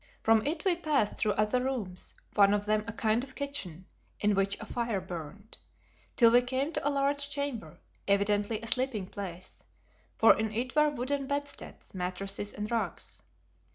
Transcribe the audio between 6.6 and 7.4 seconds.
to a large